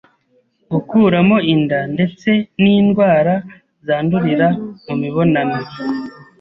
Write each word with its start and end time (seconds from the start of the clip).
gukuramo 0.71 1.37
inda 1.53 1.79
ndetse 1.93 2.29
n'indwara 2.61 3.33
zandurira 3.85 4.47
mu 4.85 4.95
mibonano 5.01 5.59